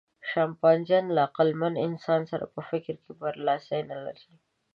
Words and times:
شامپانزي 0.29 0.99
له 1.15 1.21
عقلمن 1.27 1.73
انسان 1.87 2.21
سره 2.31 2.45
په 2.53 2.59
فکر 2.69 2.95
کې 3.03 3.11
برلاسی 3.21 3.79
نهلري. 3.89 4.35